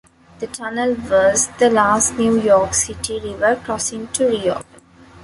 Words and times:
The 0.39 0.47
tunnel 0.47 0.95
was 1.11 1.49
the 1.59 1.69
last 1.69 2.17
New 2.17 2.41
York 2.41 2.73
City 2.73 3.19
river 3.19 3.61
crossing 3.63 4.07
to 4.13 4.25
reopen. 4.25 4.81